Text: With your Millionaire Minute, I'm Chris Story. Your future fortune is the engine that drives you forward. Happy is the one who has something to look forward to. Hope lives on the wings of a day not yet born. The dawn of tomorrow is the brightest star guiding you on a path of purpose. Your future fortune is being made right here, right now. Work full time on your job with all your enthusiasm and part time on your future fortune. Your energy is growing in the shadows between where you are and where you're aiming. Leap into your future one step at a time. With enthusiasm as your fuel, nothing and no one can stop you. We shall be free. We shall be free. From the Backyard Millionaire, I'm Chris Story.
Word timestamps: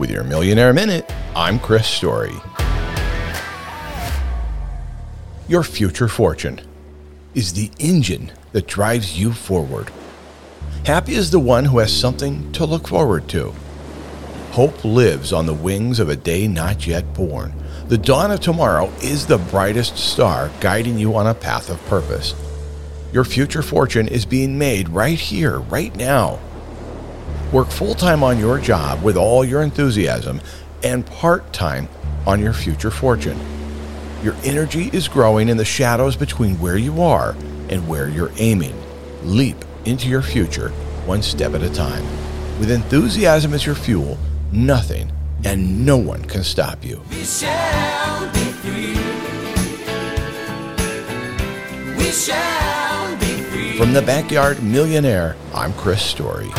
With 0.00 0.10
your 0.10 0.24
Millionaire 0.24 0.72
Minute, 0.72 1.12
I'm 1.36 1.58
Chris 1.58 1.86
Story. 1.86 2.32
Your 5.46 5.62
future 5.62 6.08
fortune 6.08 6.62
is 7.34 7.52
the 7.52 7.70
engine 7.78 8.32
that 8.52 8.66
drives 8.66 9.20
you 9.20 9.34
forward. 9.34 9.90
Happy 10.86 11.16
is 11.16 11.30
the 11.30 11.38
one 11.38 11.66
who 11.66 11.80
has 11.80 11.94
something 11.94 12.50
to 12.52 12.64
look 12.64 12.88
forward 12.88 13.28
to. 13.28 13.52
Hope 14.52 14.86
lives 14.86 15.34
on 15.34 15.44
the 15.44 15.52
wings 15.52 16.00
of 16.00 16.08
a 16.08 16.16
day 16.16 16.48
not 16.48 16.86
yet 16.86 17.12
born. 17.12 17.52
The 17.88 17.98
dawn 17.98 18.30
of 18.30 18.40
tomorrow 18.40 18.90
is 19.02 19.26
the 19.26 19.36
brightest 19.36 19.98
star 19.98 20.50
guiding 20.60 20.98
you 20.98 21.14
on 21.14 21.26
a 21.26 21.34
path 21.34 21.68
of 21.68 21.84
purpose. 21.88 22.34
Your 23.12 23.24
future 23.24 23.62
fortune 23.62 24.08
is 24.08 24.24
being 24.24 24.56
made 24.56 24.88
right 24.88 25.20
here, 25.20 25.58
right 25.58 25.94
now. 25.94 26.38
Work 27.52 27.70
full 27.70 27.96
time 27.96 28.22
on 28.22 28.38
your 28.38 28.60
job 28.60 29.02
with 29.02 29.16
all 29.16 29.44
your 29.44 29.62
enthusiasm 29.62 30.40
and 30.84 31.04
part 31.04 31.52
time 31.52 31.88
on 32.24 32.40
your 32.40 32.52
future 32.52 32.92
fortune. 32.92 33.38
Your 34.22 34.36
energy 34.44 34.88
is 34.92 35.08
growing 35.08 35.48
in 35.48 35.56
the 35.56 35.64
shadows 35.64 36.14
between 36.14 36.60
where 36.60 36.76
you 36.76 37.02
are 37.02 37.34
and 37.68 37.88
where 37.88 38.08
you're 38.08 38.30
aiming. 38.36 38.80
Leap 39.24 39.56
into 39.84 40.08
your 40.08 40.22
future 40.22 40.68
one 41.06 41.22
step 41.22 41.54
at 41.54 41.62
a 41.62 41.72
time. 41.72 42.04
With 42.60 42.70
enthusiasm 42.70 43.52
as 43.52 43.66
your 43.66 43.74
fuel, 43.74 44.16
nothing 44.52 45.10
and 45.44 45.84
no 45.84 45.96
one 45.96 46.24
can 46.26 46.44
stop 46.44 46.84
you. 46.84 47.02
We 47.10 47.24
shall 47.24 48.32
be 48.32 48.38
free. 48.38 48.94
We 51.96 52.12
shall 52.12 53.16
be 53.16 53.42
free. 53.42 53.76
From 53.76 53.92
the 53.92 54.02
Backyard 54.02 54.62
Millionaire, 54.62 55.34
I'm 55.52 55.72
Chris 55.72 56.02
Story. 56.02 56.52